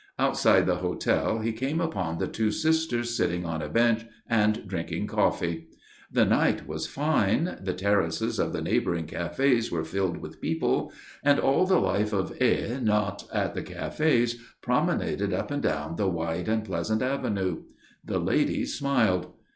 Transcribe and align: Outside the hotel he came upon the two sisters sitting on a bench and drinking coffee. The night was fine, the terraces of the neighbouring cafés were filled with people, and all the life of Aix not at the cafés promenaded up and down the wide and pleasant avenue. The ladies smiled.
Outside 0.17 0.65
the 0.65 0.77
hotel 0.77 1.41
he 1.41 1.51
came 1.53 1.79
upon 1.79 2.17
the 2.17 2.27
two 2.27 2.49
sisters 2.49 3.15
sitting 3.15 3.45
on 3.45 3.61
a 3.61 3.69
bench 3.69 4.03
and 4.27 4.67
drinking 4.67 5.05
coffee. 5.05 5.67
The 6.11 6.25
night 6.25 6.67
was 6.67 6.87
fine, 6.87 7.59
the 7.61 7.75
terraces 7.75 8.39
of 8.39 8.51
the 8.51 8.63
neighbouring 8.63 9.05
cafés 9.05 9.71
were 9.71 9.83
filled 9.83 10.17
with 10.17 10.41
people, 10.41 10.91
and 11.23 11.39
all 11.39 11.67
the 11.67 11.77
life 11.79 12.13
of 12.13 12.33
Aix 12.41 12.81
not 12.81 13.27
at 13.31 13.53
the 13.53 13.61
cafés 13.61 14.37
promenaded 14.63 15.33
up 15.33 15.51
and 15.51 15.61
down 15.61 15.97
the 15.97 16.09
wide 16.09 16.47
and 16.47 16.65
pleasant 16.65 17.03
avenue. 17.03 17.61
The 18.03 18.17
ladies 18.17 18.73
smiled. 18.75 19.27